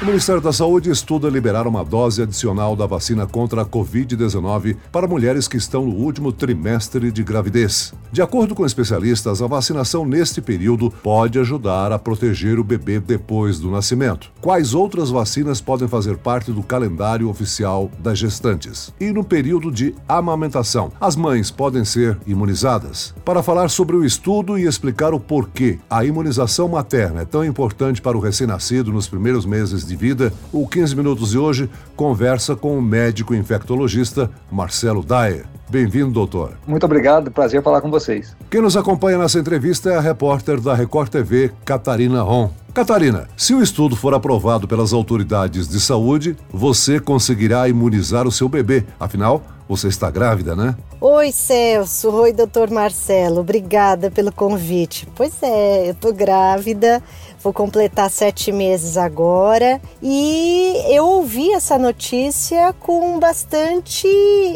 O 0.00 0.04
Ministério 0.04 0.40
da 0.40 0.52
Saúde 0.52 0.90
estuda 0.90 1.28
liberar 1.28 1.66
uma 1.66 1.84
dose 1.84 2.22
adicional 2.22 2.76
da 2.76 2.86
vacina 2.86 3.26
contra 3.26 3.62
a 3.62 3.66
Covid-19 3.66 4.76
para 4.92 5.08
mulheres 5.08 5.48
que 5.48 5.56
estão 5.56 5.84
no 5.84 5.92
último 5.92 6.30
trimestre 6.30 7.10
de 7.10 7.24
gravidez. 7.24 7.92
De 8.12 8.22
acordo 8.22 8.54
com 8.54 8.64
especialistas, 8.64 9.42
a 9.42 9.48
vacinação 9.48 10.06
neste 10.06 10.40
período 10.40 10.88
pode 11.02 11.36
ajudar 11.40 11.90
a 11.90 11.98
proteger 11.98 12.60
o 12.60 12.64
bebê 12.64 13.00
depois 13.00 13.58
do 13.58 13.72
nascimento. 13.72 14.30
Quais 14.40 14.72
outras 14.72 15.10
vacinas 15.10 15.60
podem 15.60 15.88
fazer 15.88 16.16
parte 16.16 16.52
do 16.52 16.62
calendário 16.62 17.28
oficial 17.28 17.90
das 17.98 18.20
gestantes? 18.20 18.94
E 19.00 19.12
no 19.12 19.24
período 19.24 19.72
de 19.72 19.96
amamentação, 20.08 20.92
as 21.00 21.16
mães 21.16 21.50
podem 21.50 21.84
ser 21.84 22.16
imunizadas? 22.24 23.12
Para 23.24 23.42
falar 23.42 23.68
sobre 23.68 23.96
o 23.96 24.04
estudo 24.04 24.56
e 24.56 24.62
explicar 24.62 25.12
o 25.12 25.18
porquê 25.18 25.80
a 25.90 26.04
imunização 26.04 26.68
materna 26.68 27.22
é 27.22 27.24
tão 27.24 27.44
importante 27.44 28.00
para 28.00 28.16
o 28.16 28.20
recém-nascido 28.20 28.92
nos 28.92 29.08
primeiros 29.08 29.44
meses 29.44 29.87
de 29.88 29.96
vida, 29.96 30.32
o 30.52 30.68
15 30.68 30.94
Minutos 30.94 31.30
de 31.30 31.38
hoje 31.38 31.68
conversa 31.96 32.54
com 32.54 32.78
o 32.78 32.82
médico 32.82 33.34
infectologista 33.34 34.30
Marcelo 34.50 35.02
Dyer. 35.02 35.46
Bem-vindo, 35.68 36.10
doutor. 36.10 36.56
Muito 36.66 36.84
obrigado, 36.84 37.30
prazer 37.30 37.62
falar 37.62 37.80
com 37.80 37.90
vocês. 37.90 38.34
Quem 38.50 38.62
nos 38.62 38.76
acompanha 38.76 39.18
nessa 39.18 39.38
entrevista 39.38 39.90
é 39.90 39.96
a 39.96 40.00
repórter 40.00 40.60
da 40.60 40.74
Record 40.74 41.10
TV, 41.10 41.52
Catarina 41.64 42.22
Ron. 42.22 42.50
Catarina, 42.72 43.28
se 43.36 43.54
o 43.54 43.62
estudo 43.62 43.96
for 43.96 44.14
aprovado 44.14 44.68
pelas 44.68 44.92
autoridades 44.92 45.68
de 45.68 45.80
saúde, 45.80 46.36
você 46.50 47.00
conseguirá 47.00 47.68
imunizar 47.68 48.26
o 48.26 48.32
seu 48.32 48.48
bebê. 48.48 48.84
Afinal, 49.00 49.42
você 49.68 49.88
está 49.88 50.10
grávida, 50.10 50.56
né? 50.56 50.74
Oi, 51.00 51.30
Celso. 51.30 52.10
Oi, 52.10 52.32
doutor 52.32 52.70
Marcelo. 52.70 53.40
Obrigada 53.40 54.10
pelo 54.10 54.32
convite. 54.32 55.06
Pois 55.14 55.34
é, 55.42 55.90
eu 55.90 55.94
tô 55.94 56.12
grávida, 56.12 57.02
vou 57.42 57.52
completar 57.52 58.10
sete 58.10 58.50
meses 58.52 58.96
agora. 58.96 59.80
E 60.02 60.74
eu 60.88 61.06
ouvi 61.06 61.52
essa 61.52 61.78
notícia 61.78 62.72
com 62.80 63.18
bastante 63.18 64.06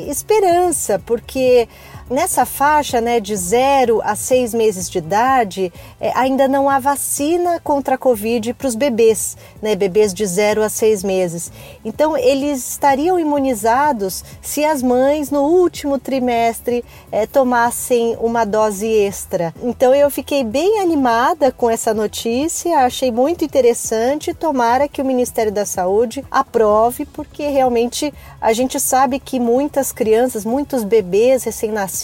esperança, 0.09 0.99
porque 1.05 1.69
Nessa 2.13 2.45
faixa 2.45 3.01
né, 3.01 3.19
de 3.21 3.35
0 3.35 4.03
a 4.05 4.15
6 4.15 4.53
meses 4.53 4.91
de 4.91 4.99
idade, 4.99 5.73
é, 5.99 6.13
ainda 6.15 6.47
não 6.47 6.69
há 6.69 6.79
vacina 6.79 7.59
contra 7.65 7.95
a 7.95 7.99
Covid 7.99 8.53
para 8.53 8.69
os 8.69 8.75
bebês, 8.75 9.35
né, 9.63 9.75
bebês 9.75 10.13
de 10.13 10.27
0 10.27 10.63
a 10.63 10.69
6 10.69 11.03
meses. 11.05 11.51
Então, 11.83 12.15
eles 12.15 12.69
estariam 12.69 13.19
imunizados 13.19 14.23
se 14.43 14.63
as 14.63 14.83
mães, 14.83 15.31
no 15.31 15.41
último 15.41 15.99
trimestre, 15.99 16.85
é, 17.11 17.27
tomassem 17.27 18.15
uma 18.21 18.45
dose 18.45 18.87
extra. 18.87 19.55
Então, 19.63 19.95
eu 19.95 20.11
fiquei 20.11 20.45
bem 20.45 20.81
animada 20.81 21.51
com 21.51 21.71
essa 21.71 21.95
notícia, 21.95 22.81
achei 22.81 23.11
muito 23.11 23.43
interessante. 23.43 24.35
Tomara 24.35 24.87
que 24.87 25.01
o 25.01 25.05
Ministério 25.05 25.51
da 25.51 25.65
Saúde 25.65 26.23
aprove, 26.31 27.07
porque 27.07 27.49
realmente 27.49 28.13
a 28.39 28.53
gente 28.53 28.79
sabe 28.79 29.19
que 29.19 29.41
muitas 29.41 29.93
crianças, 29.93 30.45
muitos 30.45 30.85
bebês 30.85 31.45
recém-nascidos, 31.45 32.02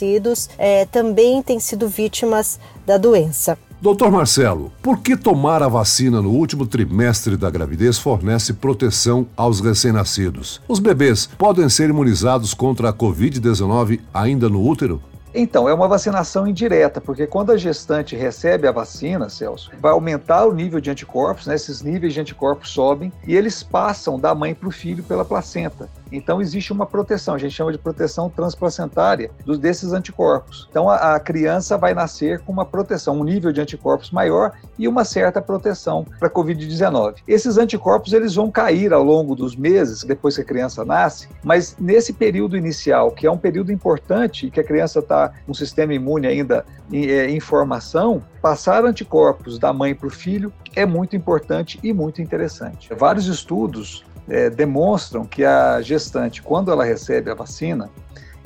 é, 0.58 0.84
também 0.86 1.42
têm 1.42 1.60
sido 1.60 1.88
vítimas 1.88 2.58
da 2.86 2.96
doença. 2.96 3.58
Doutor 3.80 4.10
Marcelo, 4.10 4.72
por 4.82 4.98
que 4.98 5.16
tomar 5.16 5.62
a 5.62 5.68
vacina 5.68 6.20
no 6.20 6.30
último 6.30 6.66
trimestre 6.66 7.36
da 7.36 7.48
gravidez 7.48 7.96
fornece 7.96 8.54
proteção 8.54 9.28
aos 9.36 9.60
recém-nascidos? 9.60 10.60
Os 10.66 10.80
bebês 10.80 11.26
podem 11.38 11.68
ser 11.68 11.88
imunizados 11.88 12.52
contra 12.54 12.88
a 12.88 12.92
Covid-19 12.92 14.00
ainda 14.12 14.48
no 14.48 14.66
útero? 14.66 15.00
Então, 15.32 15.68
é 15.68 15.74
uma 15.74 15.86
vacinação 15.86 16.46
indireta, 16.48 17.00
porque 17.00 17.26
quando 17.26 17.52
a 17.52 17.56
gestante 17.56 18.16
recebe 18.16 18.66
a 18.66 18.72
vacina, 18.72 19.28
Celso, 19.28 19.70
vai 19.80 19.92
aumentar 19.92 20.46
o 20.46 20.54
nível 20.54 20.80
de 20.80 20.90
anticorpos, 20.90 21.46
né? 21.46 21.54
esses 21.54 21.82
níveis 21.82 22.14
de 22.14 22.20
anticorpos 22.20 22.70
sobem 22.70 23.12
e 23.26 23.36
eles 23.36 23.62
passam 23.62 24.18
da 24.18 24.34
mãe 24.34 24.54
para 24.54 24.68
o 24.68 24.72
filho 24.72 25.04
pela 25.04 25.24
placenta. 25.24 25.88
Então, 26.10 26.40
existe 26.40 26.72
uma 26.72 26.86
proteção, 26.86 27.34
a 27.34 27.38
gente 27.38 27.54
chama 27.54 27.72
de 27.72 27.78
proteção 27.78 28.28
transplacentária 28.30 29.30
dos, 29.44 29.58
desses 29.58 29.92
anticorpos. 29.92 30.66
Então, 30.70 30.88
a, 30.88 31.14
a 31.14 31.20
criança 31.20 31.76
vai 31.76 31.94
nascer 31.94 32.40
com 32.40 32.52
uma 32.52 32.64
proteção, 32.64 33.20
um 33.20 33.24
nível 33.24 33.52
de 33.52 33.60
anticorpos 33.60 34.10
maior 34.10 34.52
e 34.78 34.88
uma 34.88 35.04
certa 35.04 35.40
proteção 35.40 36.06
para 36.18 36.28
a 36.28 36.30
Covid-19. 36.30 37.16
Esses 37.26 37.58
anticorpos 37.58 38.12
eles 38.12 38.34
vão 38.34 38.50
cair 38.50 38.92
ao 38.92 39.02
longo 39.02 39.34
dos 39.34 39.56
meses, 39.56 40.04
depois 40.04 40.36
que 40.36 40.42
a 40.42 40.44
criança 40.44 40.84
nasce, 40.84 41.28
mas 41.42 41.76
nesse 41.78 42.12
período 42.12 42.56
inicial, 42.56 43.10
que 43.10 43.26
é 43.26 43.30
um 43.30 43.38
período 43.38 43.72
importante, 43.72 44.50
que 44.50 44.60
a 44.60 44.64
criança 44.64 45.00
está 45.00 45.32
um 45.46 45.54
sistema 45.54 45.94
imune 45.94 46.26
ainda 46.26 46.64
em, 46.92 47.06
é, 47.06 47.30
em 47.30 47.40
formação, 47.40 48.22
passar 48.40 48.84
anticorpos 48.84 49.58
da 49.58 49.72
mãe 49.72 49.94
para 49.94 50.06
o 50.06 50.10
filho 50.10 50.52
é 50.74 50.86
muito 50.86 51.16
importante 51.16 51.78
e 51.82 51.92
muito 51.92 52.22
interessante. 52.22 52.88
Vários 52.94 53.26
estudos 53.26 54.04
é, 54.28 54.50
demonstram 54.50 55.24
que 55.24 55.44
a 55.44 55.80
gestante, 55.80 56.42
quando 56.42 56.70
ela 56.70 56.84
recebe 56.84 57.30
a 57.30 57.34
vacina, 57.34 57.90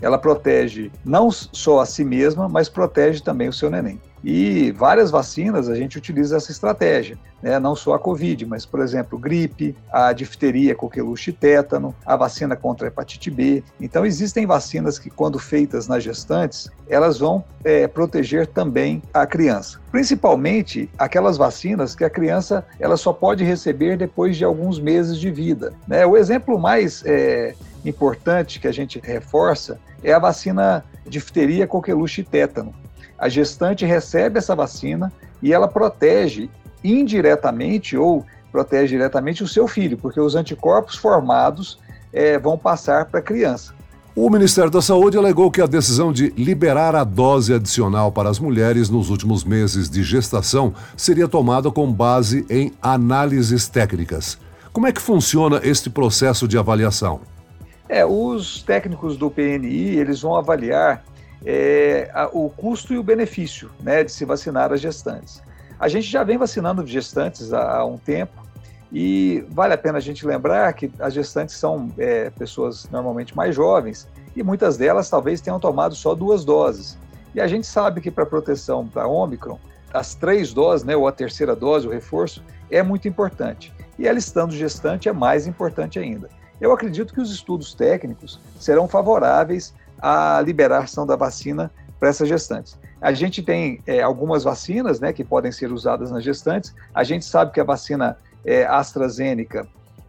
ela 0.00 0.18
protege 0.18 0.90
não 1.04 1.30
só 1.30 1.80
a 1.80 1.86
si 1.86 2.04
mesma, 2.04 2.48
mas 2.48 2.68
protege 2.68 3.22
também 3.22 3.48
o 3.48 3.52
seu 3.52 3.70
neném. 3.70 4.00
E 4.24 4.70
várias 4.72 5.10
vacinas 5.10 5.68
a 5.68 5.74
gente 5.74 5.98
utiliza 5.98 6.36
essa 6.36 6.52
estratégia, 6.52 7.18
né? 7.42 7.58
não 7.58 7.74
só 7.74 7.94
a 7.94 7.98
Covid, 7.98 8.46
mas, 8.46 8.64
por 8.64 8.80
exemplo, 8.80 9.18
gripe, 9.18 9.76
a 9.92 10.12
difteria, 10.12 10.74
coqueluche 10.74 11.32
tétano, 11.32 11.94
a 12.06 12.16
vacina 12.16 12.54
contra 12.54 12.86
a 12.86 12.88
hepatite 12.88 13.30
B. 13.30 13.64
Então, 13.80 14.06
existem 14.06 14.46
vacinas 14.46 14.98
que, 14.98 15.10
quando 15.10 15.38
feitas 15.38 15.88
nas 15.88 16.04
gestantes, 16.04 16.70
elas 16.88 17.18
vão 17.18 17.44
é, 17.64 17.88
proteger 17.88 18.46
também 18.46 19.02
a 19.12 19.26
criança. 19.26 19.80
Principalmente 19.90 20.88
aquelas 20.96 21.36
vacinas 21.36 21.94
que 21.94 22.04
a 22.04 22.10
criança 22.10 22.64
ela 22.78 22.96
só 22.96 23.12
pode 23.12 23.44
receber 23.44 23.96
depois 23.96 24.36
de 24.36 24.44
alguns 24.44 24.78
meses 24.78 25.18
de 25.18 25.30
vida. 25.30 25.72
Né? 25.86 26.06
O 26.06 26.16
exemplo 26.16 26.58
mais 26.58 27.02
é, 27.04 27.54
importante 27.84 28.60
que 28.60 28.68
a 28.68 28.72
gente 28.72 29.00
reforça 29.02 29.78
é 30.02 30.12
a 30.12 30.18
vacina 30.18 30.84
difteria, 31.06 31.66
coqueluche 31.66 32.20
e 32.20 32.24
tétano. 32.24 32.74
A 33.22 33.28
gestante 33.28 33.86
recebe 33.86 34.38
essa 34.38 34.52
vacina 34.52 35.12
e 35.40 35.52
ela 35.52 35.68
protege 35.68 36.50
indiretamente 36.82 37.96
ou 37.96 38.26
protege 38.50 38.96
diretamente 38.96 39.44
o 39.44 39.46
seu 39.46 39.68
filho, 39.68 39.96
porque 39.96 40.20
os 40.20 40.34
anticorpos 40.34 40.96
formados 40.96 41.78
é, 42.12 42.36
vão 42.36 42.58
passar 42.58 43.04
para 43.04 43.20
a 43.20 43.22
criança. 43.22 43.72
O 44.16 44.28
Ministério 44.28 44.72
da 44.72 44.82
Saúde 44.82 45.16
alegou 45.16 45.52
que 45.52 45.62
a 45.62 45.66
decisão 45.66 46.12
de 46.12 46.30
liberar 46.36 46.96
a 46.96 47.04
dose 47.04 47.54
adicional 47.54 48.10
para 48.10 48.28
as 48.28 48.40
mulheres 48.40 48.90
nos 48.90 49.08
últimos 49.08 49.44
meses 49.44 49.88
de 49.88 50.02
gestação 50.02 50.74
seria 50.96 51.28
tomada 51.28 51.70
com 51.70 51.92
base 51.92 52.44
em 52.50 52.72
análises 52.82 53.68
técnicas. 53.68 54.36
Como 54.72 54.88
é 54.88 54.92
que 54.92 55.00
funciona 55.00 55.60
este 55.62 55.88
processo 55.88 56.48
de 56.48 56.58
avaliação? 56.58 57.20
É, 57.88 58.04
os 58.04 58.64
técnicos 58.64 59.16
do 59.16 59.30
PNI 59.30 59.96
eles 59.96 60.20
vão 60.20 60.34
avaliar 60.34 61.04
é, 61.44 62.10
a, 62.12 62.28
o 62.32 62.48
custo 62.50 62.92
e 62.92 62.98
o 62.98 63.02
benefício 63.02 63.70
né, 63.80 64.04
de 64.04 64.12
se 64.12 64.24
vacinar 64.24 64.72
as 64.72 64.80
gestantes. 64.80 65.42
A 65.78 65.88
gente 65.88 66.06
já 66.06 66.22
vem 66.22 66.38
vacinando 66.38 66.86
gestantes 66.86 67.52
há, 67.52 67.78
há 67.78 67.84
um 67.84 67.98
tempo 67.98 68.42
e 68.92 69.44
vale 69.48 69.74
a 69.74 69.78
pena 69.78 69.98
a 69.98 70.00
gente 70.00 70.26
lembrar 70.26 70.72
que 70.74 70.92
as 70.98 71.14
gestantes 71.14 71.56
são 71.56 71.88
é, 71.98 72.30
pessoas 72.30 72.88
normalmente 72.90 73.34
mais 73.36 73.54
jovens 73.54 74.08
e 74.36 74.42
muitas 74.42 74.76
delas 74.76 75.08
talvez 75.08 75.40
tenham 75.40 75.58
tomado 75.58 75.94
só 75.94 76.14
duas 76.14 76.44
doses. 76.44 76.98
E 77.34 77.40
a 77.40 77.46
gente 77.46 77.66
sabe 77.66 78.00
que 78.00 78.10
para 78.10 78.26
proteção 78.26 78.86
para 78.86 79.06
Ômicron, 79.06 79.58
as 79.92 80.14
três 80.14 80.52
doses, 80.52 80.84
né, 80.84 80.96
ou 80.96 81.06
a 81.06 81.12
terceira 81.12 81.56
dose, 81.56 81.86
o 81.86 81.90
reforço, 81.90 82.42
é 82.70 82.82
muito 82.82 83.08
importante. 83.08 83.72
E 83.98 84.06
ela 84.06 84.18
estando 84.18 84.52
gestante 84.52 85.08
é 85.08 85.12
mais 85.12 85.46
importante 85.46 85.98
ainda. 85.98 86.28
Eu 86.60 86.72
acredito 86.72 87.12
que 87.12 87.20
os 87.20 87.32
estudos 87.32 87.74
técnicos 87.74 88.40
serão 88.58 88.86
favoráveis 88.86 89.74
à 90.02 90.42
liberação 90.44 91.06
da 91.06 91.14
vacina 91.14 91.70
para 91.98 92.08
essas 92.08 92.28
gestantes. 92.28 92.76
A 93.00 93.12
gente 93.12 93.42
tem 93.42 93.80
é, 93.86 94.02
algumas 94.02 94.42
vacinas 94.42 94.98
né, 94.98 95.12
que 95.12 95.22
podem 95.22 95.52
ser 95.52 95.70
usadas 95.70 96.10
nas 96.10 96.24
gestantes. 96.24 96.74
A 96.92 97.04
gente 97.04 97.24
sabe 97.24 97.52
que 97.52 97.60
a 97.60 97.64
vacina 97.64 98.18
é, 98.44 98.66
AstraZeneca 98.66 99.66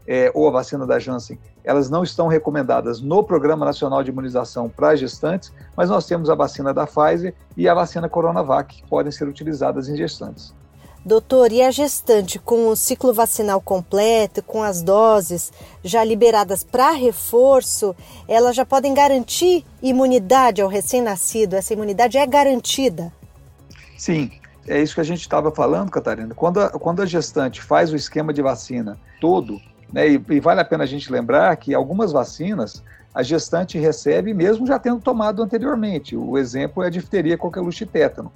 é, 0.07 0.31
ou 0.33 0.47
a 0.47 0.51
vacina 0.51 0.85
da 0.85 0.99
Janssen, 0.99 1.39
elas 1.63 1.89
não 1.89 2.03
estão 2.03 2.27
recomendadas 2.27 2.99
no 2.99 3.23
Programa 3.23 3.65
Nacional 3.65 4.03
de 4.03 4.09
Imunização 4.09 4.69
para 4.69 4.95
gestantes, 4.95 5.53
mas 5.77 5.89
nós 5.89 6.05
temos 6.05 6.29
a 6.29 6.35
vacina 6.35 6.73
da 6.73 6.85
Pfizer 6.85 7.33
e 7.55 7.69
a 7.69 7.73
vacina 7.73 8.09
Coronavac, 8.09 8.75
que 8.75 8.89
podem 8.89 9.11
ser 9.11 9.27
utilizadas 9.27 9.87
em 9.87 9.95
gestantes. 9.95 10.53
Doutor, 11.05 11.51
e 11.51 11.61
a 11.61 11.69
gestante 11.69 12.39
com 12.39 12.69
o 12.69 12.77
ciclo 12.77 13.13
vacinal 13.13 13.59
completo, 13.59 14.41
com 14.41 14.63
as 14.63 14.81
doses 14.81 15.51
já 15.83 16.01
liberadas 16.01 16.63
para 16.63 16.91
reforço, 16.91 17.93
elas 18.25 18.55
já 18.55 18.65
podem 18.65 18.93
garantir 18.93 19.65
imunidade 19.81 20.61
ao 20.61 20.69
recém-nascido? 20.69 21.57
Essa 21.57 21.73
imunidade 21.73 22.17
é 22.17 22.25
garantida? 22.25 23.11
Sim, 23.97 24.31
é 24.65 24.81
isso 24.81 24.95
que 24.95 25.01
a 25.01 25.05
gente 25.05 25.19
estava 25.19 25.51
falando, 25.51 25.91
Catarina. 25.91 26.33
Quando 26.33 26.61
a, 26.61 26.69
quando 26.69 27.01
a 27.01 27.05
gestante 27.05 27.61
faz 27.61 27.91
o 27.91 27.97
esquema 27.97 28.31
de 28.31 28.41
vacina 28.41 28.97
todo, 29.19 29.59
né, 29.91 30.07
e, 30.07 30.23
e 30.29 30.39
vale 30.39 30.61
a 30.61 30.65
pena 30.65 30.85
a 30.85 30.87
gente 30.87 31.11
lembrar 31.11 31.53
que 31.57 31.73
algumas 31.73 32.13
vacinas 32.13 32.81
a 33.13 33.21
gestante 33.21 33.77
recebe 33.77 34.33
mesmo 34.33 34.65
já 34.65 34.79
tendo 34.79 35.01
tomado 35.01 35.43
anteriormente. 35.43 36.15
O 36.15 36.37
exemplo 36.37 36.81
é 36.81 36.87
a 36.87 36.89
difteria, 36.89 37.37
coqueluche 37.37 37.83
e 37.83 37.87
tétano. 37.87 38.31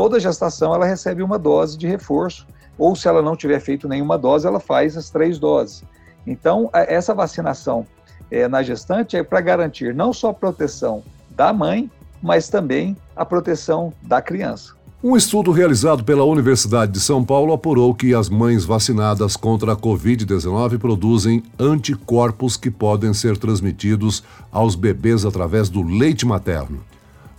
Toda 0.00 0.18
gestação 0.18 0.74
ela 0.74 0.86
recebe 0.86 1.22
uma 1.22 1.38
dose 1.38 1.76
de 1.76 1.86
reforço, 1.86 2.46
ou 2.78 2.96
se 2.96 3.06
ela 3.06 3.20
não 3.20 3.36
tiver 3.36 3.60
feito 3.60 3.86
nenhuma 3.86 4.16
dose, 4.16 4.46
ela 4.46 4.58
faz 4.58 4.96
as 4.96 5.10
três 5.10 5.38
doses. 5.38 5.84
Então, 6.26 6.70
essa 6.72 7.12
vacinação 7.12 7.86
é, 8.30 8.48
na 8.48 8.62
gestante 8.62 9.18
é 9.18 9.22
para 9.22 9.42
garantir 9.42 9.94
não 9.94 10.10
só 10.10 10.30
a 10.30 10.32
proteção 10.32 11.02
da 11.28 11.52
mãe, 11.52 11.90
mas 12.22 12.48
também 12.48 12.96
a 13.14 13.26
proteção 13.26 13.92
da 14.00 14.22
criança. 14.22 14.72
Um 15.04 15.14
estudo 15.18 15.50
realizado 15.50 16.02
pela 16.02 16.24
Universidade 16.24 16.92
de 16.92 17.00
São 17.00 17.22
Paulo 17.22 17.52
apurou 17.52 17.94
que 17.94 18.14
as 18.14 18.30
mães 18.30 18.64
vacinadas 18.64 19.36
contra 19.36 19.74
a 19.74 19.76
Covid-19 19.76 20.78
produzem 20.78 21.42
anticorpos 21.58 22.56
que 22.56 22.70
podem 22.70 23.12
ser 23.12 23.36
transmitidos 23.36 24.24
aos 24.50 24.74
bebês 24.74 25.26
através 25.26 25.68
do 25.68 25.82
leite 25.82 26.24
materno. 26.24 26.80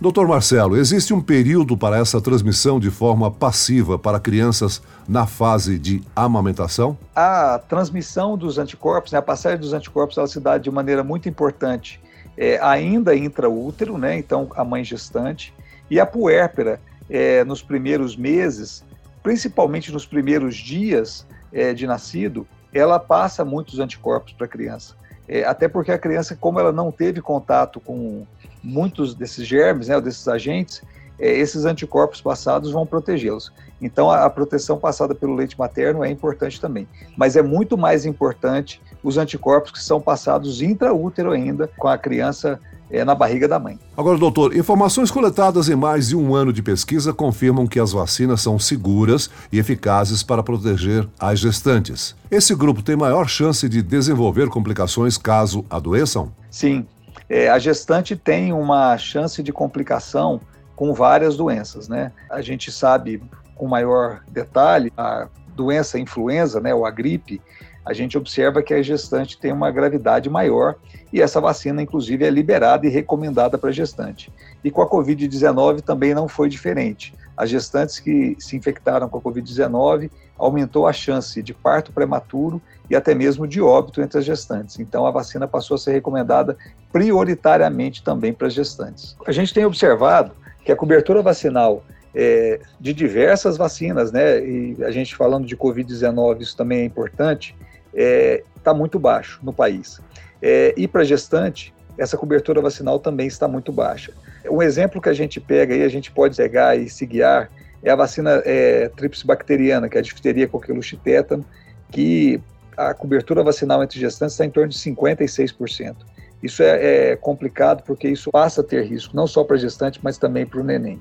Doutor 0.02 0.26
Marcelo, 0.26 0.76
existe 0.76 1.14
um 1.14 1.20
período 1.20 1.76
para 1.76 1.96
essa 1.96 2.20
transmissão 2.20 2.80
de 2.80 2.90
forma 2.90 3.30
passiva 3.30 3.96
para 3.96 4.18
crianças 4.18 4.82
na 5.06 5.28
fase 5.28 5.78
de 5.78 6.02
amamentação? 6.16 6.98
A 7.14 7.60
transmissão 7.68 8.36
dos 8.36 8.58
anticorpos, 8.58 9.12
né, 9.12 9.20
a 9.20 9.22
passagem 9.22 9.60
dos 9.60 9.72
anticorpos, 9.72 10.18
ela 10.18 10.26
se 10.26 10.40
dá 10.40 10.58
de 10.58 10.68
maneira 10.72 11.04
muito 11.04 11.28
importante 11.28 12.00
é, 12.36 12.58
ainda 12.60 13.14
intraútero, 13.14 13.96
né, 13.96 14.18
então 14.18 14.50
a 14.56 14.64
mãe 14.64 14.82
gestante, 14.82 15.54
e 15.88 16.00
a 16.00 16.04
puérpera 16.04 16.80
é, 17.08 17.44
nos 17.44 17.62
primeiros 17.62 18.16
meses, 18.16 18.84
principalmente 19.22 19.92
nos 19.92 20.04
primeiros 20.04 20.56
dias 20.56 21.24
é, 21.52 21.72
de 21.72 21.86
nascido, 21.86 22.44
ela 22.74 22.98
passa 22.98 23.44
muitos 23.44 23.78
anticorpos 23.78 24.32
para 24.32 24.46
a 24.46 24.48
criança. 24.48 24.96
É, 25.32 25.44
até 25.44 25.66
porque 25.66 25.90
a 25.90 25.98
criança, 25.98 26.36
como 26.38 26.60
ela 26.60 26.70
não 26.70 26.92
teve 26.92 27.22
contato 27.22 27.80
com 27.80 28.26
muitos 28.62 29.14
desses 29.14 29.46
germes, 29.46 29.88
né, 29.88 29.98
desses 29.98 30.28
agentes, 30.28 30.82
é, 31.18 31.32
esses 31.32 31.64
anticorpos 31.64 32.20
passados 32.20 32.70
vão 32.70 32.86
protegê-los. 32.86 33.50
Então, 33.80 34.10
a, 34.10 34.26
a, 34.26 34.30
proteção 34.30 34.78
passada 34.78 35.14
pelo 35.14 35.34
leite 35.34 35.58
materno 35.58 36.04
é 36.04 36.10
importante 36.10 36.60
também. 36.60 36.86
Mas 37.16 37.34
é 37.34 37.40
muito 37.40 37.78
mais 37.78 38.04
importante 38.04 38.82
os 39.02 39.16
anticorpos 39.16 39.72
que 39.72 39.82
são 39.82 40.02
passados 40.02 40.60
intraútero 40.60 41.32
ainda, 41.32 41.66
com 41.78 41.88
a 41.88 41.96
criança 41.96 42.60
é, 42.92 43.04
na 43.04 43.14
barriga 43.14 43.48
da 43.48 43.58
mãe. 43.58 43.78
Agora, 43.96 44.18
doutor, 44.18 44.54
informações 44.54 45.10
coletadas 45.10 45.68
em 45.68 45.74
mais 45.74 46.08
de 46.08 46.16
um 46.16 46.34
ano 46.34 46.52
de 46.52 46.62
pesquisa 46.62 47.12
confirmam 47.12 47.66
que 47.66 47.80
as 47.80 47.92
vacinas 47.92 48.42
são 48.42 48.58
seguras 48.58 49.30
e 49.50 49.58
eficazes 49.58 50.22
para 50.22 50.42
proteger 50.42 51.08
as 51.18 51.38
gestantes. 51.38 52.14
Esse 52.30 52.54
grupo 52.54 52.82
tem 52.82 52.94
maior 52.94 53.26
chance 53.28 53.66
de 53.68 53.82
desenvolver 53.82 54.48
complicações 54.48 55.16
caso 55.16 55.64
adoeçam? 55.70 56.30
Sim. 56.50 56.86
É, 57.28 57.48
a 57.48 57.58
gestante 57.58 58.14
tem 58.14 58.52
uma 58.52 58.98
chance 58.98 59.42
de 59.42 59.52
complicação 59.52 60.40
com 60.76 60.92
várias 60.92 61.36
doenças, 61.36 61.88
né? 61.88 62.12
A 62.28 62.42
gente 62.42 62.70
sabe 62.70 63.22
com 63.54 63.66
maior 63.66 64.20
detalhe 64.30 64.92
a 64.96 65.28
doença 65.54 65.98
influenza, 65.98 66.60
né, 66.60 66.74
ou 66.74 66.84
a 66.84 66.90
gripe, 66.90 67.40
a 67.84 67.92
gente 67.92 68.16
observa 68.16 68.62
que 68.62 68.72
a 68.72 68.82
gestante 68.82 69.38
tem 69.38 69.52
uma 69.52 69.70
gravidade 69.70 70.30
maior 70.30 70.76
e 71.12 71.20
essa 71.20 71.40
vacina, 71.40 71.82
inclusive, 71.82 72.24
é 72.24 72.30
liberada 72.30 72.86
e 72.86 72.90
recomendada 72.90 73.58
para 73.58 73.70
a 73.70 73.72
gestante. 73.72 74.32
E 74.62 74.70
com 74.70 74.82
a 74.82 74.88
Covid-19 74.88 75.80
também 75.80 76.14
não 76.14 76.28
foi 76.28 76.48
diferente. 76.48 77.14
As 77.36 77.50
gestantes 77.50 77.98
que 77.98 78.36
se 78.38 78.56
infectaram 78.56 79.08
com 79.08 79.18
a 79.18 79.20
Covid-19 79.20 80.10
aumentou 80.38 80.86
a 80.86 80.92
chance 80.92 81.42
de 81.42 81.52
parto 81.52 81.92
prematuro 81.92 82.60
e 82.88 82.94
até 82.94 83.14
mesmo 83.14 83.46
de 83.46 83.60
óbito 83.60 84.00
entre 84.00 84.18
as 84.18 84.24
gestantes. 84.24 84.78
Então, 84.78 85.06
a 85.06 85.10
vacina 85.10 85.48
passou 85.48 85.74
a 85.74 85.78
ser 85.78 85.92
recomendada 85.92 86.56
prioritariamente 86.92 88.02
também 88.02 88.32
para 88.32 88.46
as 88.46 88.54
gestantes. 88.54 89.16
A 89.26 89.32
gente 89.32 89.52
tem 89.52 89.64
observado 89.64 90.32
que 90.64 90.70
a 90.70 90.76
cobertura 90.76 91.22
vacinal 91.22 91.84
é, 92.14 92.60
de 92.78 92.92
diversas 92.92 93.56
vacinas, 93.56 94.12
né, 94.12 94.38
e 94.44 94.76
a 94.84 94.90
gente 94.90 95.16
falando 95.16 95.46
de 95.46 95.56
Covid-19, 95.56 96.42
isso 96.42 96.56
também 96.56 96.80
é 96.80 96.84
importante, 96.84 97.56
está 97.92 98.02
é, 98.02 98.42
tá 98.62 98.74
muito 98.74 98.98
baixo 98.98 99.40
no 99.42 99.52
país. 99.52 100.00
É, 100.40 100.74
e 100.76 100.88
para 100.88 101.04
gestante, 101.04 101.72
essa 101.96 102.16
cobertura 102.16 102.60
vacinal 102.60 102.98
também 102.98 103.26
está 103.26 103.46
muito 103.46 103.70
baixa. 103.72 104.12
Um 104.50 104.62
exemplo 104.62 105.00
que 105.00 105.08
a 105.08 105.12
gente 105.12 105.40
pega 105.40 105.74
e 105.74 105.82
a 105.82 105.88
gente 105.88 106.10
pode 106.10 106.36
pegar 106.36 106.76
e 106.76 106.88
se 106.88 107.06
guiar 107.06 107.50
é 107.82 107.90
a 107.90 107.96
vacina 107.96 108.42
é, 108.44 108.90
bacteriana, 109.24 109.88
que 109.88 109.96
é 109.96 110.00
a 110.00 110.02
difteria, 110.02 110.48
coqueluche 110.48 110.96
tétano, 110.96 111.44
que 111.90 112.40
a 112.76 112.94
cobertura 112.94 113.42
vacinal 113.42 113.82
entre 113.82 113.98
gestantes 113.98 114.34
está 114.34 114.44
em 114.44 114.50
torno 114.50 114.68
de 114.70 114.78
56%. 114.78 115.96
Isso 116.42 116.62
é, 116.62 117.10
é 117.12 117.16
complicado 117.16 117.82
porque 117.84 118.08
isso 118.08 118.30
passa 118.30 118.62
a 118.62 118.64
ter 118.64 118.84
risco, 118.84 119.14
não 119.14 119.26
só 119.26 119.44
para 119.44 119.56
gestante, 119.56 120.00
mas 120.02 120.18
também 120.18 120.46
para 120.46 120.60
o 120.60 120.64
neném. 120.64 121.00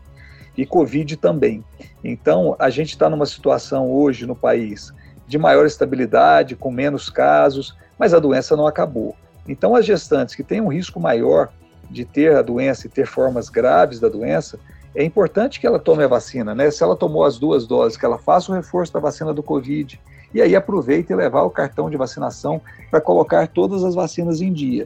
E 0.56 0.66
Covid 0.66 1.18
também. 1.18 1.64
Então, 2.04 2.56
a 2.60 2.70
gente 2.70 2.90
está 2.90 3.10
numa 3.10 3.26
situação 3.26 3.90
hoje 3.90 4.26
no 4.26 4.36
país 4.36 4.94
de 5.32 5.38
maior 5.38 5.66
estabilidade, 5.66 6.58
com 6.58 6.70
menos 6.70 7.10
casos, 7.10 7.74
mas 7.98 8.14
a 8.14 8.20
doença 8.20 8.58
não 8.58 8.68
acabou. 8.68 9.16
Então, 9.48 9.78
as 9.78 9.86
gestantes 9.86 10.36
que 10.36 10.44
têm 10.44 10.60
um 10.60 10.68
risco 10.68 11.00
maior 11.00 11.48
de 11.90 12.04
ter 12.04 12.36
a 12.36 12.42
doença 12.42 12.86
e 12.86 12.90
ter 12.90 13.08
formas 13.08 13.48
graves 13.48 13.98
da 13.98 14.10
doença, 14.10 14.60
é 14.94 15.06
importante 15.06 15.58
que 15.58 15.66
ela 15.66 15.80
tome 15.80 16.04
a 16.04 16.08
vacina, 16.08 16.54
né? 16.54 16.70
Se 16.70 16.84
ela 16.84 16.98
tomou 16.98 17.24
as 17.24 17.40
duas 17.40 17.66
doses, 17.66 17.98
que 17.98 18.06
ela 18.06 18.18
faça 18.18 18.52
o 18.52 18.56
reforço 18.56 18.92
da 18.92 19.00
vacina 19.00 19.34
do 19.34 19.42
Covid 19.42 19.98
e 20.34 20.42
aí 20.42 20.54
aproveite 20.54 21.14
e 21.14 21.16
levar 21.16 21.44
o 21.44 21.50
cartão 21.50 21.90
de 21.90 21.96
vacinação 21.96 22.60
para 22.90 23.00
colocar 23.00 23.48
todas 23.48 23.86
as 23.86 23.96
vacinas 23.96 24.42
em 24.42 24.52
dia. 24.52 24.86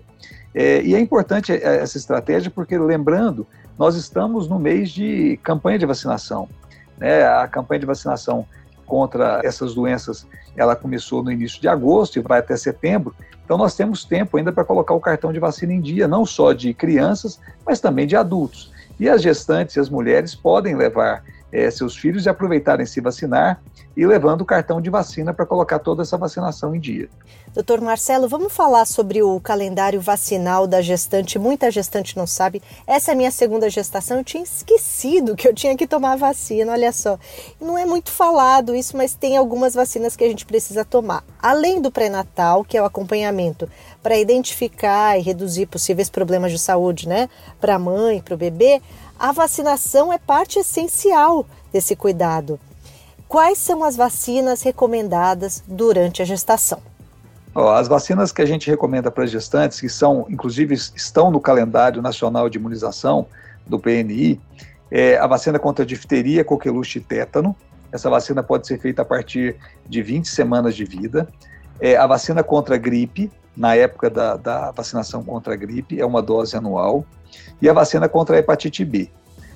É, 0.53 0.80
e 0.83 0.94
é 0.94 1.00
importante 1.00 1.51
é, 1.53 1.77
essa 1.77 1.98
estratégia 1.98 2.51
porque, 2.51 2.77
lembrando, 2.77 3.48
nós 3.80 3.95
estamos 3.95 4.48
no 4.48 4.59
mês 4.59 4.91
de 4.91 5.39
campanha 5.41 5.80
de 5.80 5.88
vacinação. 5.88 6.48
Né? 7.00 7.25
A 7.25 7.48
campanha 7.48 7.80
de 7.80 7.88
vacinação 7.88 8.45
contra 8.85 9.41
essas 9.43 9.73
doenças, 9.75 10.25
ela 10.55 10.75
começou 10.75 11.23
no 11.23 11.31
início 11.31 11.59
de 11.59 11.67
agosto 11.67 12.17
e 12.17 12.21
vai 12.21 12.39
até 12.39 12.55
setembro. 12.55 13.15
Então 13.43 13.57
nós 13.57 13.75
temos 13.75 14.03
tempo 14.03 14.37
ainda 14.37 14.51
para 14.51 14.63
colocar 14.63 14.93
o 14.93 14.99
cartão 14.99 15.31
de 15.31 15.39
vacina 15.39 15.73
em 15.73 15.81
dia, 15.81 16.07
não 16.07 16.25
só 16.25 16.53
de 16.53 16.73
crianças, 16.73 17.39
mas 17.65 17.79
também 17.79 18.07
de 18.07 18.15
adultos. 18.15 18.71
E 18.99 19.09
as 19.09 19.21
gestantes 19.21 19.75
e 19.75 19.79
as 19.79 19.89
mulheres 19.89 20.33
podem 20.33 20.75
levar 20.75 21.23
é, 21.51 21.69
seus 21.69 21.95
filhos 21.95 22.25
e 22.25 22.29
aproveitarem 22.29 22.85
se 22.85 23.01
vacinar 23.01 23.61
e 23.95 24.06
levando 24.06 24.42
o 24.42 24.45
cartão 24.45 24.81
de 24.81 24.89
vacina 24.89 25.33
para 25.33 25.45
colocar 25.45 25.80
toda 25.80 26.01
essa 26.01 26.18
vacinação 26.18 26.75
em 26.75 26.80
dia. 26.80 27.09
Doutor 27.53 27.80
Marcelo, 27.80 28.27
vamos 28.27 28.51
falar 28.51 28.86
sobre 28.86 29.24
o 29.24 29.39
calendário 29.39 30.01
vacinal 30.01 30.68
da 30.68 30.81
gestante. 30.81 31.39
Muita 31.39 31.71
gestante 31.71 32.18
não 32.18 32.27
sabe. 32.27 32.62
Essa 32.86 33.12
é 33.12 33.13
a 33.13 33.15
minha 33.18 33.31
segunda 33.31 33.69
gestação. 33.69 34.17
Eu 34.17 34.24
tinha 34.25 34.43
esquecido 34.43 35.38
que 35.38 35.48
eu 35.48 35.53
tinha 35.53 35.77
que 35.77 35.88
tomar 35.88 36.17
vacina, 36.17 36.74
olha 36.74 36.91
só. 36.91 37.17
Não 37.62 37.77
é 37.77 37.86
muito 37.86 38.12
falado 38.12 38.75
isso, 38.75 38.98
mas 38.98 39.15
tem 39.15 39.38
algumas 39.38 39.74
vacinas 39.74 40.17
que 40.17 40.24
a 40.25 40.27
gente 40.27 40.46
precisa 40.46 40.84
tomar. 40.84 41.24
Além 41.41 41.81
do 41.81 41.89
pré-natal, 41.89 42.65
que 42.65 42.77
é 42.77 42.81
o 42.81 42.86
acompanhamento 42.86 43.69
para 44.03 44.17
identificar 44.17 45.17
e 45.17 45.22
reduzir 45.22 45.67
possíveis 45.67 46.10
problemas 46.10 46.51
de 46.51 46.60
saúde, 46.60 47.08
né? 47.08 47.29
Para 47.62 47.75
a 47.75 47.79
mãe, 47.79 48.22
para 48.22 48.36
o 48.36 48.38
bebê, 48.38 48.81
a 49.17 49.31
vacinação 49.31 50.12
é 50.12 50.17
parte 50.17 50.60
essencial 50.60 51.46
desse 51.72 51.96
cuidado. 51.96 52.60
Quais 53.27 53.58
são 53.58 53.84
as 53.84 53.96
vacinas 53.96 54.62
recomendadas 54.62 55.63
durante 55.67 56.22
a 56.22 56.25
gestação? 56.25 56.79
As 57.55 57.88
vacinas 57.88 58.32
que 58.32 58.41
a 58.41 58.46
gente 58.46 58.70
recomenda 58.70 59.10
para 59.10 59.25
gestantes, 59.25 59.79
que 59.79 59.89
são, 59.89 60.25
inclusive, 60.29 60.75
estão 60.75 61.32
no 61.32 61.39
calendário 61.39 62.01
nacional 62.01 62.50
de 62.50 62.58
imunização 62.58 63.25
do 63.65 63.79
PNI, 63.79 64.39
é 64.91 65.17
a 65.17 65.25
vacina 65.25 65.58
contra 65.58 65.86
difteria, 65.86 66.44
coqueluche 66.44 67.00
e 67.00 67.01
tétano. 67.01 67.55
Essa 67.91 68.10
vacina 68.10 68.44
pode 68.44 68.67
ser 68.67 68.79
feita 68.79 69.01
a 69.01 69.05
partir 69.05 69.55
de 69.88 70.01
20 70.01 70.27
semanas 70.27 70.75
de 70.75 70.86
vida. 70.86 71.27
É 71.79 71.96
a 71.96 72.05
vacina 72.05 72.44
contra 72.44 72.75
a 72.75 72.77
gripe, 72.77 73.32
na 73.58 73.74
época 73.75 74.10
da, 74.10 74.36
da 74.36 74.72
vacinação 74.72 75.24
contra 75.24 75.53
a 75.53 75.58
gripe, 75.58 76.00
é 76.00 76.05
uma 76.05 76.22
dose 76.22 76.55
anual. 76.55 77.05
E 77.62 77.67
a 77.67 77.74
vacina 77.74 78.08
contra 78.08 78.36
a 78.36 78.39
hepatite 78.39 78.86
B. 78.86 79.10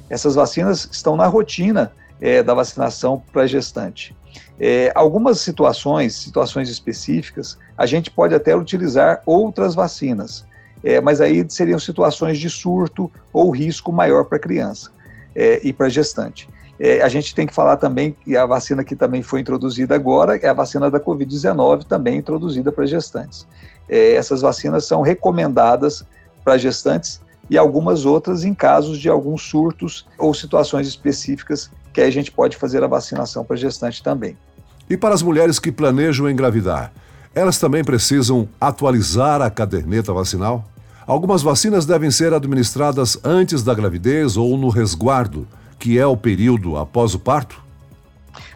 Essas 0.10 0.36
vacinas 0.36 0.90
estão 0.92 1.16
na 1.16 1.28
rotina 1.28 1.92
é, 2.22 2.44
da 2.44 2.54
vacinação 2.54 3.22
para 3.32 3.48
gestante. 3.48 4.16
É, 4.60 4.92
algumas 4.94 5.40
situações, 5.40 6.16
situações 6.16 6.70
específicas, 6.70 7.58
a 7.78 7.86
gente 7.86 8.12
pode 8.12 8.36
até 8.36 8.56
utilizar 8.56 9.22
outras 9.26 9.74
vacinas, 9.74 10.46
é, 10.84 11.00
mas 11.00 11.22
aí 11.22 11.46
seriam 11.50 11.80
situações 11.80 12.38
de 12.38 12.50
surto 12.50 13.12
ou 13.32 13.52
risco 13.52 13.92
maior 13.92 14.26
para 14.26 14.38
a 14.38 14.42
criança 14.42 14.92
é, 15.36 15.60
e 15.64 15.72
para 15.72 15.90
gestante. 15.90 16.50
É, 16.80 17.02
a 17.02 17.10
gente 17.10 17.36
tem 17.36 17.46
que 17.46 17.54
falar 17.54 17.76
também 17.76 18.16
que 18.24 18.38
a 18.38 18.46
vacina 18.46 18.86
que 18.86 18.96
também 18.96 19.22
foi 19.22 19.42
introduzida 19.42 19.96
agora 19.96 20.38
é 20.38 20.48
a 20.48 20.54
vacina 20.54 20.90
da 20.90 21.00
Covid-19, 21.00 21.84
também 21.84 22.18
introduzida 22.18 22.72
para 22.72 22.86
gestantes. 22.86 23.46
É, 23.88 24.14
essas 24.14 24.42
vacinas 24.42 24.86
são 24.86 25.02
recomendadas 25.02 26.06
para 26.44 26.58
gestantes 26.58 27.22
e 27.50 27.58
algumas 27.58 28.06
outras 28.06 28.46
em 28.46 28.54
casos 28.54 28.98
de 28.98 29.10
alguns 29.10 29.42
surtos 29.42 30.08
ou 30.18 30.34
situações 30.34 30.88
específicas 30.88 31.70
que 32.00 32.04
aí 32.04 32.08
a 32.08 32.12
gente 32.12 32.32
pode 32.32 32.56
fazer 32.56 32.82
a 32.82 32.88
vacinação 32.88 33.44
para 33.44 33.58
gestante 33.58 34.02
também. 34.02 34.38
E 34.90 34.96
para 34.96 35.14
as 35.14 35.22
mulheres 35.22 35.60
que 35.60 35.70
planejam 35.70 36.30
engravidar, 36.30 36.94
elas 37.36 37.60
também 37.60 37.84
precisam 37.84 38.48
atualizar 38.60 39.42
a 39.42 39.50
caderneta 39.50 40.14
vacinal? 40.14 40.64
Algumas 41.06 41.42
vacinas 41.42 41.86
devem 41.86 42.10
ser 42.10 42.34
administradas 42.34 43.20
antes 43.24 43.64
da 43.64 43.74
gravidez 43.74 44.38
ou 44.38 44.58
no 44.58 44.70
resguardo, 44.70 45.46
que 45.78 46.00
é 46.00 46.06
o 46.06 46.16
período 46.16 46.78
após 46.78 47.14
o 47.14 47.20
parto? 47.20 47.62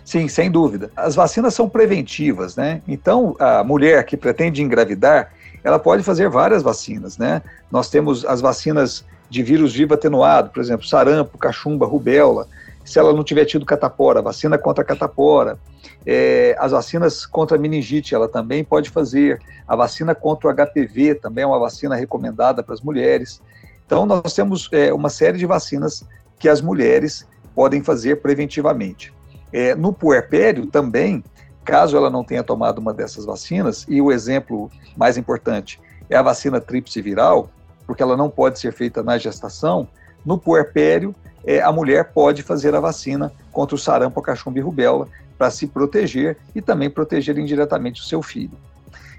Sim, 0.05 0.29
sem 0.29 0.49
dúvida. 0.49 0.89
As 0.95 1.15
vacinas 1.15 1.53
são 1.53 1.67
preventivas, 1.67 2.55
né? 2.55 2.81
Então, 2.87 3.35
a 3.39 3.63
mulher 3.63 4.05
que 4.05 4.15
pretende 4.15 4.61
engravidar, 4.61 5.33
ela 5.63 5.79
pode 5.79 6.01
fazer 6.01 6.29
várias 6.29 6.63
vacinas, 6.63 7.17
né? 7.17 7.41
Nós 7.69 7.89
temos 7.89 8.23
as 8.25 8.39
vacinas 8.39 9.03
de 9.29 9.43
vírus 9.43 9.73
vivo 9.73 9.95
atenuado, 9.95 10.49
por 10.49 10.61
exemplo, 10.61 10.87
sarampo, 10.87 11.37
cachumba, 11.37 11.85
rubéola. 11.85 12.47
Se 12.83 12.99
ela 12.99 13.13
não 13.13 13.23
tiver 13.23 13.45
tido 13.45 13.65
catapora, 13.65 14.21
vacina 14.21 14.57
contra 14.57 14.83
catapora. 14.83 15.57
É, 16.05 16.55
as 16.59 16.71
vacinas 16.71 17.25
contra 17.25 17.57
meningite, 17.57 18.13
ela 18.13 18.27
também 18.27 18.63
pode 18.63 18.89
fazer. 18.89 19.39
A 19.67 19.75
vacina 19.75 20.13
contra 20.13 20.49
o 20.49 20.53
HPV 20.53 21.15
também 21.15 21.43
é 21.43 21.47
uma 21.47 21.59
vacina 21.59 21.95
recomendada 21.95 22.61
para 22.61 22.73
as 22.73 22.81
mulheres. 22.81 23.41
Então, 23.85 24.05
nós 24.05 24.33
temos 24.33 24.69
é, 24.71 24.93
uma 24.93 25.09
série 25.09 25.37
de 25.37 25.45
vacinas 25.45 26.03
que 26.37 26.49
as 26.49 26.61
mulheres 26.61 27.27
podem 27.55 27.83
fazer 27.83 28.21
preventivamente. 28.21 29.13
É, 29.51 29.75
no 29.75 29.93
puerpério 29.93 30.65
também, 30.65 31.23
caso 31.63 31.95
ela 31.95 32.09
não 32.09 32.23
tenha 32.23 32.43
tomado 32.43 32.79
uma 32.79 32.93
dessas 32.93 33.25
vacinas, 33.25 33.85
e 33.87 34.01
o 34.01 34.11
exemplo 34.11 34.69
mais 34.97 35.17
importante 35.17 35.79
é 36.09 36.15
a 36.15 36.21
vacina 36.21 36.59
tríplice 36.59 37.01
viral, 37.01 37.49
porque 37.85 38.01
ela 38.01 38.17
não 38.17 38.29
pode 38.29 38.59
ser 38.59 38.73
feita 38.73 39.03
na 39.03 39.17
gestação, 39.17 39.87
no 40.25 40.37
puerpério, 40.37 41.15
é, 41.45 41.61
a 41.61 41.71
mulher 41.71 42.11
pode 42.13 42.41
fazer 42.41 42.73
a 42.75 42.79
vacina 42.79 43.31
contra 43.51 43.75
o 43.75 43.79
sarampo, 43.79 44.19
a 44.19 44.23
cachumba 44.23 44.59
e 44.59 44.61
rubéola 44.61 45.07
para 45.37 45.51
se 45.51 45.67
proteger 45.67 46.37
e 46.55 46.61
também 46.61 46.89
proteger 46.89 47.37
indiretamente 47.37 48.01
o 48.01 48.05
seu 48.05 48.21
filho. 48.21 48.57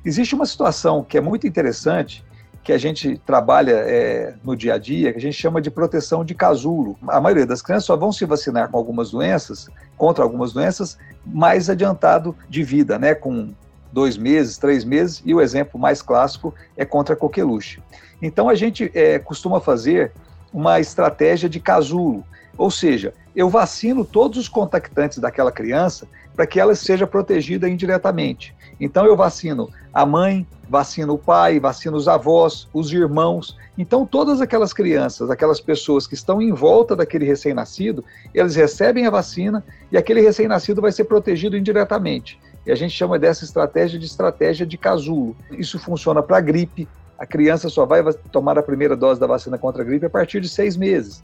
Existe 0.04 0.34
uma 0.34 0.46
situação 0.46 1.02
que 1.02 1.18
é 1.18 1.20
muito 1.20 1.46
interessante, 1.46 2.24
que 2.62 2.72
a 2.72 2.78
gente 2.78 3.18
trabalha 3.26 3.72
é, 3.72 4.34
no 4.42 4.56
dia 4.56 4.74
a 4.74 4.78
dia, 4.78 5.12
que 5.12 5.18
a 5.18 5.20
gente 5.20 5.36
chama 5.36 5.60
de 5.60 5.70
proteção 5.70 6.24
de 6.24 6.34
casulo. 6.34 6.96
A 7.06 7.20
maioria 7.20 7.44
das 7.44 7.60
crianças 7.60 7.84
só 7.84 7.96
vão 7.96 8.10
se 8.10 8.24
vacinar 8.24 8.70
com 8.70 8.78
algumas 8.78 9.10
doenças, 9.10 9.68
contra 9.98 10.24
algumas 10.24 10.52
doenças, 10.52 10.96
mais 11.26 11.68
adiantado 11.68 12.34
de 12.48 12.62
vida, 12.62 12.98
né, 12.98 13.14
com 13.14 13.52
dois 13.92 14.16
meses, 14.16 14.56
três 14.56 14.82
meses, 14.82 15.22
e 15.24 15.34
o 15.34 15.40
exemplo 15.40 15.78
mais 15.78 16.00
clássico 16.00 16.54
é 16.76 16.84
contra 16.84 17.14
a 17.14 17.18
coqueluche. 17.18 17.82
Então 18.20 18.48
a 18.48 18.54
gente 18.54 18.90
é, 18.94 19.18
costuma 19.18 19.60
fazer 19.60 20.12
uma 20.54 20.78
estratégia 20.78 21.48
de 21.48 21.58
casulo, 21.58 22.24
ou 22.56 22.70
seja, 22.70 23.12
eu 23.34 23.50
vacino 23.50 24.04
todos 24.04 24.38
os 24.38 24.48
contactantes 24.48 25.18
daquela 25.18 25.50
criança 25.50 26.06
para 26.36 26.46
que 26.46 26.60
ela 26.60 26.74
seja 26.76 27.06
protegida 27.06 27.68
indiretamente. 27.68 28.54
Então 28.80 29.04
eu 29.04 29.16
vacino 29.16 29.68
a 29.92 30.06
mãe, 30.06 30.46
vacino 30.68 31.14
o 31.14 31.18
pai, 31.18 31.58
vacino 31.58 31.96
os 31.96 32.06
avós, 32.06 32.68
os 32.72 32.92
irmãos. 32.92 33.56
Então 33.76 34.06
todas 34.06 34.40
aquelas 34.40 34.72
crianças, 34.72 35.28
aquelas 35.30 35.60
pessoas 35.60 36.06
que 36.06 36.14
estão 36.14 36.40
em 36.40 36.52
volta 36.52 36.94
daquele 36.94 37.24
recém-nascido, 37.24 38.04
eles 38.32 38.54
recebem 38.54 39.06
a 39.06 39.10
vacina 39.10 39.64
e 39.90 39.96
aquele 39.96 40.20
recém-nascido 40.20 40.80
vai 40.80 40.92
ser 40.92 41.04
protegido 41.04 41.56
indiretamente. 41.56 42.38
E 42.64 42.70
a 42.70 42.76
gente 42.76 42.94
chama 42.94 43.18
dessa 43.18 43.44
estratégia 43.44 43.98
de 43.98 44.06
estratégia 44.06 44.64
de 44.64 44.78
casulo. 44.78 45.36
Isso 45.50 45.78
funciona 45.78 46.22
para 46.22 46.40
gripe. 46.40 46.88
A 47.24 47.26
criança 47.26 47.70
só 47.70 47.86
vai 47.86 48.02
tomar 48.30 48.58
a 48.58 48.62
primeira 48.62 48.94
dose 48.94 49.18
da 49.18 49.26
vacina 49.26 49.56
contra 49.56 49.80
a 49.80 49.84
gripe 49.84 50.04
a 50.04 50.10
partir 50.10 50.42
de 50.42 50.48
seis 50.48 50.76
meses 50.76 51.22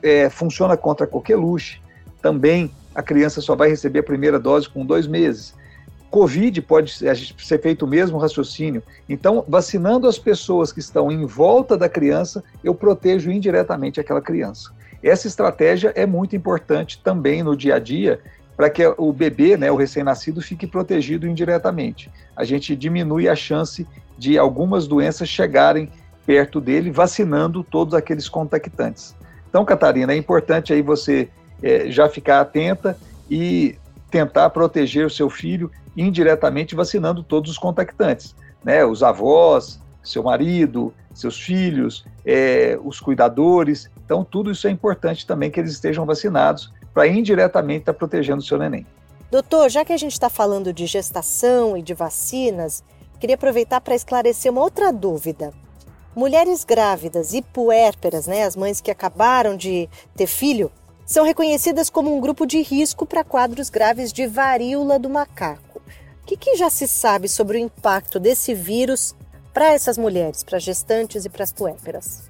é, 0.00 0.30
funciona 0.30 0.76
contra 0.76 1.06
a 1.06 1.08
coqueluche. 1.08 1.80
Também 2.22 2.70
a 2.94 3.02
criança 3.02 3.40
só 3.40 3.56
vai 3.56 3.68
receber 3.68 3.98
a 3.98 4.02
primeira 4.04 4.38
dose 4.38 4.68
com 4.68 4.86
dois 4.86 5.08
meses. 5.08 5.52
Covid 6.08 6.62
pode 6.62 6.92
ser 6.94 7.60
feito 7.60 7.84
o 7.84 7.88
mesmo 7.88 8.16
raciocínio. 8.16 8.80
Então, 9.08 9.44
vacinando 9.48 10.06
as 10.06 10.20
pessoas 10.20 10.72
que 10.72 10.78
estão 10.78 11.10
em 11.10 11.26
volta 11.26 11.76
da 11.76 11.88
criança, 11.88 12.44
eu 12.62 12.72
protejo 12.72 13.32
indiretamente 13.32 13.98
aquela 13.98 14.20
criança. 14.20 14.70
Essa 15.02 15.26
estratégia 15.26 15.92
é 15.96 16.06
muito 16.06 16.36
importante 16.36 17.02
também 17.02 17.42
no 17.42 17.56
dia 17.56 17.74
a 17.74 17.78
dia 17.80 18.20
para 18.56 18.70
que 18.70 18.86
o 18.96 19.12
bebê, 19.12 19.56
né, 19.56 19.70
o 19.70 19.76
recém-nascido, 19.76 20.40
fique 20.40 20.66
protegido 20.66 21.26
indiretamente. 21.26 22.10
A 22.36 22.44
gente 22.44 22.76
diminui 22.76 23.28
a 23.28 23.34
chance 23.34 23.86
de 24.16 24.38
algumas 24.38 24.86
doenças 24.86 25.28
chegarem 25.28 25.90
perto 26.24 26.60
dele, 26.60 26.90
vacinando 26.90 27.62
todos 27.62 27.94
aqueles 27.94 28.28
contactantes. 28.28 29.14
Então, 29.48 29.64
Catarina, 29.64 30.12
é 30.12 30.16
importante 30.16 30.72
aí 30.72 30.82
você 30.82 31.28
é, 31.62 31.90
já 31.90 32.08
ficar 32.08 32.40
atenta 32.40 32.96
e 33.30 33.76
tentar 34.10 34.50
proteger 34.50 35.06
o 35.06 35.10
seu 35.10 35.28
filho 35.28 35.70
indiretamente 35.96 36.74
vacinando 36.74 37.22
todos 37.22 37.50
os 37.50 37.58
contactantes, 37.58 38.34
né? 38.64 38.84
Os 38.84 39.02
avós, 39.02 39.80
seu 40.02 40.22
marido, 40.22 40.92
seus 41.12 41.40
filhos, 41.40 42.04
é, 42.24 42.78
os 42.82 43.00
cuidadores. 43.00 43.90
Então, 44.04 44.24
tudo 44.24 44.50
isso 44.50 44.66
é 44.66 44.70
importante 44.70 45.26
também 45.26 45.50
que 45.50 45.60
eles 45.60 45.72
estejam 45.72 46.04
vacinados 46.04 46.72
para 46.94 47.08
indiretamente 47.08 47.80
estar 47.80 47.92
tá 47.92 47.98
protegendo 47.98 48.38
o 48.38 48.44
seu 48.44 48.56
neném. 48.56 48.86
Doutor, 49.30 49.68
já 49.68 49.84
que 49.84 49.92
a 49.92 49.96
gente 49.96 50.12
está 50.12 50.30
falando 50.30 50.72
de 50.72 50.86
gestação 50.86 51.76
e 51.76 51.82
de 51.82 51.92
vacinas, 51.92 52.84
queria 53.18 53.34
aproveitar 53.34 53.80
para 53.80 53.96
esclarecer 53.96 54.52
uma 54.52 54.62
outra 54.62 54.92
dúvida. 54.92 55.52
Mulheres 56.14 56.62
grávidas 56.62 57.34
e 57.34 57.42
puérperas, 57.42 58.28
né, 58.28 58.44
as 58.44 58.54
mães 58.54 58.80
que 58.80 58.92
acabaram 58.92 59.56
de 59.56 59.88
ter 60.14 60.28
filho, 60.28 60.70
são 61.04 61.24
reconhecidas 61.24 61.90
como 61.90 62.16
um 62.16 62.20
grupo 62.20 62.46
de 62.46 62.62
risco 62.62 63.04
para 63.04 63.24
quadros 63.24 63.68
graves 63.68 64.12
de 64.12 64.26
varíola 64.26 64.98
do 64.98 65.10
macaco. 65.10 65.82
O 66.22 66.26
que, 66.26 66.36
que 66.36 66.56
já 66.56 66.70
se 66.70 66.86
sabe 66.86 67.28
sobre 67.28 67.58
o 67.58 67.60
impacto 67.60 68.20
desse 68.20 68.54
vírus 68.54 69.14
para 69.52 69.72
essas 69.72 69.98
mulheres, 69.98 70.44
para 70.44 70.58
gestantes 70.58 71.24
e 71.24 71.28
para 71.28 71.42
as 71.42 71.52
puérperas? 71.52 72.22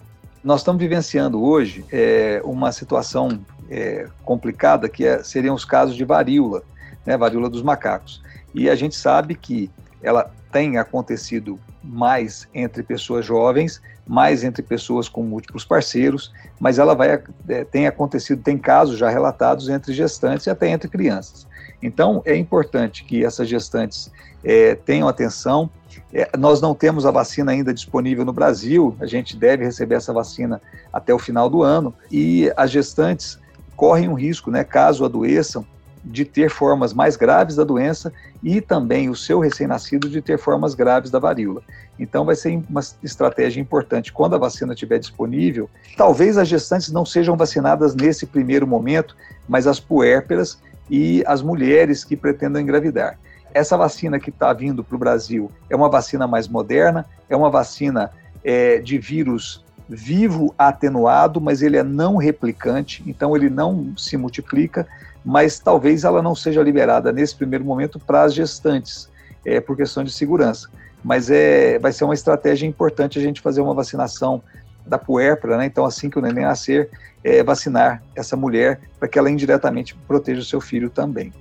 Nós 0.42 0.60
estamos 0.60 0.80
vivenciando 0.80 1.42
hoje 1.42 1.84
é, 1.92 2.40
uma 2.44 2.72
situação 2.72 3.38
é, 3.74 4.06
complicada 4.24 4.88
que 4.88 5.04
é, 5.04 5.20
seriam 5.24 5.52
os 5.52 5.64
casos 5.64 5.96
de 5.96 6.04
varíola, 6.04 6.62
né, 7.04 7.16
varíola 7.16 7.50
dos 7.50 7.60
macacos. 7.60 8.22
E 8.54 8.70
a 8.70 8.76
gente 8.76 8.94
sabe 8.94 9.34
que 9.34 9.68
ela 10.00 10.30
tem 10.52 10.78
acontecido 10.78 11.58
mais 11.82 12.48
entre 12.54 12.84
pessoas 12.84 13.26
jovens, 13.26 13.82
mais 14.06 14.44
entre 14.44 14.62
pessoas 14.62 15.08
com 15.08 15.24
múltiplos 15.24 15.64
parceiros, 15.64 16.32
mas 16.60 16.78
ela 16.78 16.94
vai 16.94 17.20
é, 17.48 17.64
tem 17.64 17.88
acontecido, 17.88 18.40
tem 18.42 18.56
casos 18.56 18.96
já 18.96 19.08
relatados 19.08 19.68
entre 19.68 19.92
gestantes 19.92 20.46
e 20.46 20.50
até 20.50 20.68
entre 20.68 20.88
crianças. 20.88 21.44
Então 21.82 22.22
é 22.24 22.36
importante 22.36 23.04
que 23.04 23.24
essas 23.24 23.48
gestantes 23.48 24.12
é, 24.44 24.76
tenham 24.76 25.08
atenção. 25.08 25.68
É, 26.12 26.30
nós 26.38 26.60
não 26.60 26.76
temos 26.76 27.04
a 27.06 27.10
vacina 27.10 27.50
ainda 27.50 27.74
disponível 27.74 28.24
no 28.24 28.32
Brasil, 28.32 28.96
a 29.00 29.06
gente 29.06 29.36
deve 29.36 29.64
receber 29.64 29.96
essa 29.96 30.12
vacina 30.12 30.62
até 30.92 31.12
o 31.12 31.18
final 31.18 31.50
do 31.50 31.64
ano 31.64 31.92
e 32.10 32.52
as 32.56 32.70
gestantes 32.70 33.42
correm 33.76 34.08
um 34.08 34.14
risco, 34.14 34.50
né, 34.50 34.64
caso 34.64 35.04
adoeçam, 35.04 35.66
de 36.04 36.24
ter 36.24 36.50
formas 36.50 36.92
mais 36.92 37.16
graves 37.16 37.56
da 37.56 37.64
doença 37.64 38.12
e 38.42 38.60
também 38.60 39.08
o 39.08 39.16
seu 39.16 39.40
recém-nascido 39.40 40.08
de 40.08 40.20
ter 40.20 40.38
formas 40.38 40.74
graves 40.74 41.10
da 41.10 41.18
varíola. 41.18 41.62
Então, 41.98 42.26
vai 42.26 42.36
ser 42.36 42.62
uma 42.68 42.82
estratégia 43.02 43.60
importante 43.60 44.12
quando 44.12 44.34
a 44.34 44.38
vacina 44.38 44.74
estiver 44.74 44.98
disponível. 44.98 45.70
Talvez 45.96 46.36
as 46.36 46.46
gestantes 46.46 46.92
não 46.92 47.06
sejam 47.06 47.36
vacinadas 47.36 47.94
nesse 47.94 48.26
primeiro 48.26 48.66
momento, 48.66 49.16
mas 49.48 49.66
as 49.66 49.80
puérperas 49.80 50.58
e 50.90 51.24
as 51.26 51.40
mulheres 51.40 52.04
que 52.04 52.16
pretendam 52.16 52.60
engravidar. 52.60 53.18
Essa 53.54 53.76
vacina 53.76 54.18
que 54.18 54.30
está 54.30 54.52
vindo 54.52 54.84
para 54.84 54.96
o 54.96 54.98
Brasil 54.98 55.50
é 55.70 55.76
uma 55.76 55.88
vacina 55.88 56.26
mais 56.26 56.48
moderna, 56.48 57.06
é 57.30 57.36
uma 57.36 57.48
vacina 57.48 58.10
é, 58.42 58.78
de 58.78 58.98
vírus 58.98 59.63
vivo 59.88 60.54
atenuado, 60.58 61.40
mas 61.40 61.62
ele 61.62 61.76
é 61.76 61.82
não 61.82 62.16
replicante, 62.16 63.02
então 63.06 63.36
ele 63.36 63.50
não 63.50 63.92
se 63.96 64.16
multiplica, 64.16 64.86
mas 65.24 65.58
talvez 65.58 66.04
ela 66.04 66.22
não 66.22 66.34
seja 66.34 66.62
liberada 66.62 67.12
nesse 67.12 67.34
primeiro 67.34 67.64
momento 67.64 67.98
para 67.98 68.22
as 68.22 68.34
gestantes, 68.34 69.08
é, 69.44 69.60
por 69.60 69.76
questão 69.76 70.04
de 70.04 70.12
segurança. 70.12 70.68
Mas 71.02 71.30
é, 71.30 71.78
vai 71.78 71.92
ser 71.92 72.04
uma 72.04 72.14
estratégia 72.14 72.66
importante 72.66 73.18
a 73.18 73.22
gente 73.22 73.40
fazer 73.40 73.60
uma 73.60 73.74
vacinação 73.74 74.42
da 74.86 74.98
puérpera, 74.98 75.56
né? 75.56 75.66
Então, 75.66 75.84
assim 75.84 76.10
que 76.10 76.18
o 76.18 76.22
neném 76.22 76.44
nascer, 76.44 76.90
é, 77.22 77.42
vacinar 77.42 78.02
essa 78.14 78.36
mulher 78.36 78.80
para 78.98 79.08
que 79.08 79.18
ela 79.18 79.30
indiretamente 79.30 79.94
proteja 80.06 80.40
o 80.40 80.44
seu 80.44 80.60
filho 80.60 80.90
também. 80.90 81.32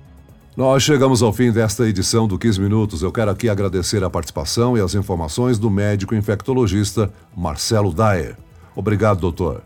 Nós 0.56 0.84
chegamos 0.84 1.20
ao 1.20 1.32
fim 1.32 1.50
desta 1.50 1.84
edição 1.84 2.28
do 2.28 2.38
15 2.38 2.60
Minutos. 2.60 3.02
Eu 3.02 3.10
quero 3.10 3.28
aqui 3.28 3.48
agradecer 3.48 4.04
a 4.04 4.08
participação 4.08 4.78
e 4.78 4.80
as 4.80 4.94
informações 4.94 5.58
do 5.58 5.68
médico 5.68 6.14
infectologista 6.14 7.10
Marcelo 7.36 7.92
Daer. 7.92 8.36
Obrigado, 8.76 9.18
doutor. 9.18 9.62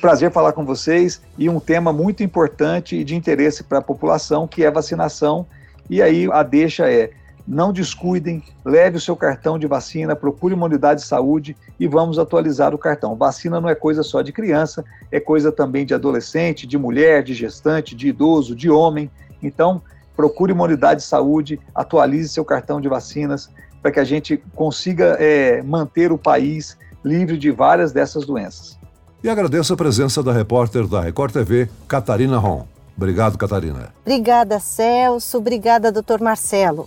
Prazer 0.00 0.32
falar 0.32 0.54
com 0.54 0.64
vocês 0.64 1.20
e 1.36 1.50
um 1.50 1.60
tema 1.60 1.92
muito 1.92 2.22
importante 2.22 2.96
e 2.96 3.04
de 3.04 3.14
interesse 3.14 3.62
para 3.62 3.80
a 3.80 3.82
população, 3.82 4.48
que 4.48 4.64
é 4.64 4.70
vacinação. 4.70 5.44
E 5.90 6.00
aí 6.00 6.26
a 6.32 6.42
deixa 6.42 6.90
é: 6.90 7.10
não 7.46 7.70
descuidem, 7.70 8.42
leve 8.64 8.96
o 8.96 9.00
seu 9.00 9.16
cartão 9.16 9.58
de 9.58 9.66
vacina, 9.66 10.16
procure 10.16 10.54
uma 10.54 10.64
unidade 10.64 11.02
de 11.02 11.06
saúde 11.06 11.54
e 11.78 11.86
vamos 11.86 12.18
atualizar 12.18 12.74
o 12.74 12.78
cartão. 12.78 13.14
Vacina 13.14 13.60
não 13.60 13.68
é 13.68 13.74
coisa 13.74 14.02
só 14.02 14.22
de 14.22 14.32
criança, 14.32 14.82
é 15.12 15.20
coisa 15.20 15.52
também 15.52 15.84
de 15.84 15.92
adolescente, 15.92 16.66
de 16.66 16.78
mulher, 16.78 17.22
de 17.22 17.34
gestante, 17.34 17.94
de 17.94 18.08
idoso, 18.08 18.56
de 18.56 18.70
homem. 18.70 19.10
Então, 19.42 19.82
procure 20.20 20.52
uma 20.52 20.64
unidade 20.64 21.00
de 21.00 21.06
saúde, 21.06 21.58
atualize 21.74 22.28
seu 22.28 22.44
cartão 22.44 22.78
de 22.78 22.90
vacinas 22.90 23.48
para 23.80 23.90
que 23.90 23.98
a 23.98 24.04
gente 24.04 24.36
consiga 24.54 25.16
é, 25.18 25.62
manter 25.62 26.12
o 26.12 26.18
país 26.18 26.76
livre 27.02 27.38
de 27.38 27.50
várias 27.50 27.90
dessas 27.90 28.26
doenças. 28.26 28.78
E 29.24 29.30
agradeço 29.30 29.72
a 29.72 29.76
presença 29.78 30.22
da 30.22 30.30
repórter 30.30 30.86
da 30.86 31.00
Record 31.00 31.32
TV, 31.32 31.70
Catarina 31.88 32.36
Ron. 32.36 32.66
Obrigado, 32.94 33.38
Catarina. 33.38 33.94
Obrigada, 34.02 34.60
Celso. 34.60 35.38
Obrigada, 35.38 35.90
doutor 35.90 36.20
Marcelo. 36.20 36.86